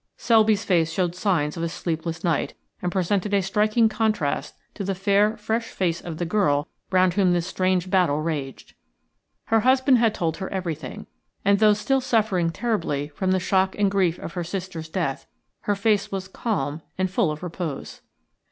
Selby's 0.17 0.65
face 0.65 0.91
showed 0.91 1.13
signs 1.13 1.55
of 1.55 1.61
a 1.61 1.69
sleepless 1.69 2.23
night, 2.23 2.55
and 2.81 2.91
presented 2.91 3.35
a 3.35 3.41
striking 3.43 3.87
contrast 3.87 4.55
to 4.73 4.83
the 4.83 4.95
fair, 4.95 5.37
fresh 5.37 5.65
face 5.67 6.01
of 6.01 6.17
the 6.17 6.25
girl 6.25 6.67
round 6.89 7.13
whom 7.13 7.33
this 7.33 7.45
strange 7.45 7.87
battle 7.87 8.19
raged. 8.19 8.73
Her 9.45 9.59
husband 9.59 9.99
had 9.99 10.15
told 10.15 10.37
her 10.37 10.51
everything, 10.51 11.05
and 11.45 11.59
though 11.59 11.73
still 11.73 12.01
suffering 12.01 12.49
terribly 12.49 13.09
from 13.09 13.29
the 13.29 13.39
shock 13.39 13.77
and 13.77 13.91
grief 13.91 14.17
of 14.17 14.33
her 14.33 14.43
sister's 14.43 14.89
death, 14.89 15.27
her 15.69 15.75
face 15.75 16.11
was 16.11 16.27
calm 16.27 16.81
and 16.97 17.11
full 17.11 17.29
of 17.29 17.43
repose. 17.43 18.01